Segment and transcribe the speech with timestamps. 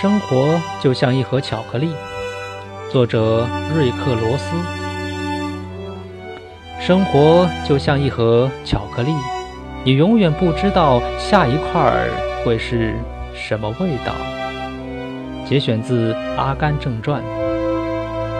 [0.00, 1.90] 生活就像一盒巧克力，
[2.90, 4.56] 作者瑞克罗斯。
[6.80, 9.12] 生活就像一盒巧克力，
[9.84, 12.08] 你永远不知道下一块儿
[12.42, 12.94] 会是
[13.34, 14.14] 什么味道。
[15.46, 17.22] 节选自阿甘正传。